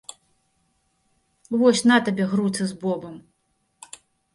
Вось, 1.59 1.85
на 1.91 2.01
табе 2.09 2.23
груцы 2.35 2.63
з 2.73 2.83
бобам! 2.87 3.15